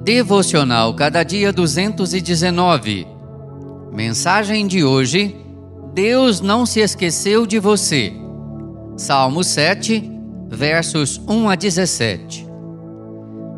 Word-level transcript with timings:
Devocional 0.00 0.94
Cada 0.94 1.24
Dia 1.24 1.52
219. 1.52 3.06
Mensagem 3.92 4.66
de 4.66 4.84
hoje: 4.84 5.36
Deus 5.92 6.40
não 6.40 6.64
se 6.64 6.80
esqueceu 6.80 7.44
de 7.44 7.58
você. 7.58 8.12
Salmo 8.96 9.42
7, 9.42 10.08
versos 10.48 11.20
1 11.28 11.50
a 11.50 11.54
17. 11.56 12.46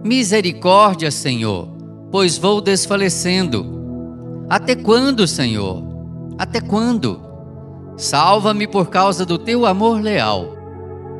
Misericórdia, 0.03 1.11
Senhor, 1.11 1.69
pois 2.11 2.39
vou 2.39 2.63
desfalecendo. 2.63 4.47
Até 4.49 4.75
quando, 4.75 5.27
Senhor? 5.27 5.85
Até 6.39 6.61
quando? 6.61 7.21
Salva-me 7.99 8.67
por 8.67 8.89
causa 8.89 9.27
do 9.27 9.37
teu 9.37 9.67
amor 9.67 10.01
leal. 10.01 10.57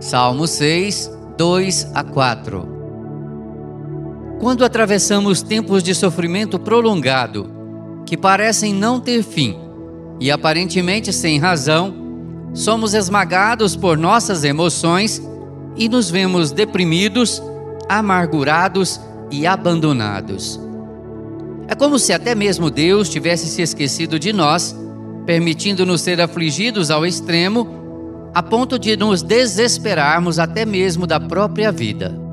Salmo 0.01 0.47
6, 0.47 1.11
2 1.37 1.91
a 1.95 2.03
4. 2.03 2.80
Quando 4.41 4.65
atravessamos 4.65 5.43
tempos 5.43 5.83
de 5.83 5.95
sofrimento 5.95 6.59
prolongado, 6.59 7.49
que 8.05 8.17
parecem 8.17 8.75
não 8.75 8.99
ter 8.99 9.23
fim, 9.23 9.57
e 10.19 10.31
aparentemente 10.31 11.13
sem 11.13 11.39
razão, 11.39 11.95
somos 12.53 12.95
esmagados 12.95 13.77
por 13.77 13.97
nossas 13.97 14.43
emoções 14.43 15.23
e 15.77 15.89
nos 15.89 16.11
vemos 16.11 16.51
deprimidos, 16.51 17.41
amargurados 17.89 19.01
e 19.31 19.47
abandonados. 19.47 20.59
É 21.69 21.75
como 21.77 21.99
se 21.99 22.13
até 22.13 22.35
mesmo 22.35 22.71
Deus 22.71 23.09
tivesse 23.09 23.47
se 23.47 23.63
esquecido 23.63 24.19
de 24.19 24.33
nós 24.33 24.75
permitindo-nos 25.31 26.01
ser 26.01 26.21
afligidos 26.21 26.91
ao 26.91 27.07
extremo, 27.07 28.31
a 28.35 28.43
ponto 28.43 28.79
de 28.79 28.97
nos 28.97 29.23
desesperarmos 29.23 30.41
até 30.41 30.65
mesmo 30.65 31.07
da 31.07 31.21
própria 31.21 31.71
vida. 31.71 32.30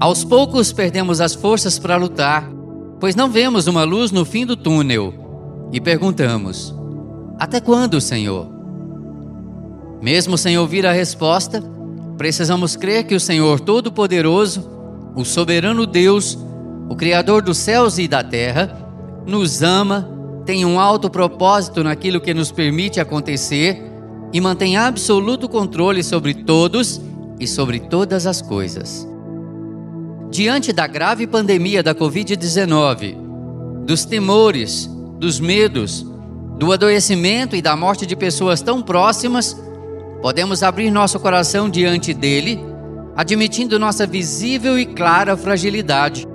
Aos 0.00 0.24
poucos 0.24 0.72
perdemos 0.72 1.20
as 1.20 1.34
forças 1.34 1.78
para 1.78 1.96
lutar, 1.96 2.50
pois 2.98 3.14
não 3.14 3.30
vemos 3.30 3.66
uma 3.66 3.84
luz 3.84 4.10
no 4.10 4.24
fim 4.24 4.46
do 4.46 4.56
túnel 4.56 5.12
e 5.70 5.78
perguntamos: 5.78 6.74
Até 7.38 7.60
quando, 7.60 8.00
Senhor? 8.00 8.48
Mesmo 10.00 10.38
sem 10.38 10.56
ouvir 10.56 10.86
a 10.86 10.92
resposta, 10.92 11.62
precisamos 12.16 12.76
crer 12.76 13.04
que 13.04 13.14
o 13.14 13.20
Senhor 13.20 13.60
Todo-Poderoso, 13.60 14.66
o 15.14 15.22
soberano 15.22 15.86
Deus, 15.86 16.38
o 16.88 16.96
Criador 16.96 17.42
dos 17.42 17.58
céus 17.58 17.98
e 17.98 18.08
da 18.08 18.24
terra, 18.24 18.74
nos 19.26 19.62
ama 19.62 20.08
tem 20.46 20.64
um 20.64 20.80
alto 20.80 21.10
propósito 21.10 21.84
naquilo 21.84 22.22
que 22.22 22.32
nos 22.32 22.50
permite 22.50 22.98
acontecer 22.98 23.82
e 24.32 24.40
mantém 24.40 24.78
absoluto 24.78 25.46
controle 25.46 26.02
sobre 26.02 26.32
todos 26.32 27.00
e 27.38 27.46
sobre 27.46 27.80
todas 27.80 28.26
as 28.26 28.40
coisas. 28.40 29.09
Diante 30.30 30.72
da 30.72 30.86
grave 30.86 31.26
pandemia 31.26 31.82
da 31.82 31.94
Covid-19, 31.94 33.16
dos 33.84 34.04
temores, 34.04 34.88
dos 35.18 35.40
medos, 35.40 36.06
do 36.58 36.72
adoecimento 36.72 37.56
e 37.56 37.62
da 37.62 37.74
morte 37.76 38.06
de 38.06 38.14
pessoas 38.14 38.62
tão 38.62 38.80
próximas, 38.80 39.60
podemos 40.22 40.62
abrir 40.62 40.90
nosso 40.90 41.18
coração 41.18 41.68
diante 41.68 42.14
dele, 42.14 42.60
admitindo 43.16 43.78
nossa 43.78 44.06
visível 44.06 44.78
e 44.78 44.86
clara 44.86 45.36
fragilidade, 45.36 46.26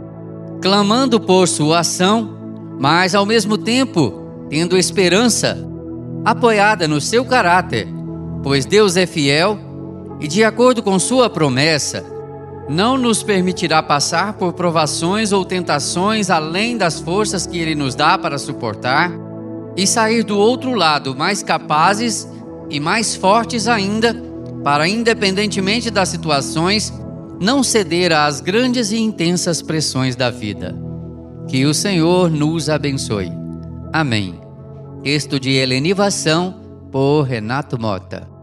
clamando 0.62 1.20
por 1.20 1.48
sua 1.48 1.80
ação 1.80 2.36
mas 2.80 3.16
ao 3.16 3.26
mesmo 3.26 3.58
tempo 3.58 4.22
tendo 4.50 4.78
esperança, 4.78 5.58
apoiada 6.24 6.88
no 6.88 7.02
seu 7.02 7.26
caráter, 7.26 7.88
pois 8.44 8.66
Deus 8.66 8.96
é 8.96 9.06
fiel 9.06 9.58
e, 10.20 10.28
de 10.28 10.44
acordo 10.44 10.84
com 10.84 11.00
Sua 11.00 11.30
promessa, 11.30 12.06
não 12.68 12.98
nos 12.98 13.22
permitirá 13.22 13.82
passar 13.84 14.34
por 14.34 14.54
provações 14.54 15.32
ou 15.32 15.46
tentações 15.46 16.30
além 16.30 16.78
das 16.78 17.00
forças 17.00 17.46
que 17.46 17.58
Ele 17.60 17.76
nos 17.76 17.94
dá 17.94 18.18
para 18.18 18.38
suportar 18.38 19.12
e 19.78 19.86
sair 19.86 20.24
do 20.24 20.38
outro 20.38 20.74
lado 20.74 21.16
mais 21.16 21.44
capazes 21.44 22.28
e 22.70 22.80
mais 22.80 23.16
fortes 23.16 23.68
ainda 23.68 24.16
para, 24.64 24.88
independentemente 24.88 25.92
das 25.92 26.10
situações, 26.10 26.92
não 27.40 27.62
ceder 27.62 28.12
às 28.12 28.42
grandes 28.42 28.92
e 28.92 28.98
intensas 28.98 29.62
pressões 29.62 30.16
da 30.16 30.32
vida. 30.32 30.76
Que 31.48 31.66
o 31.66 31.74
Senhor 31.74 32.32
nos 32.32 32.70
abençoe. 32.70 33.32
Amém. 33.94 34.40
Texto 35.04 35.40
de 35.40 35.52
Helenivação 35.52 36.56
por 36.92 37.24
Renato 37.24 37.80
Mota. 37.80 38.35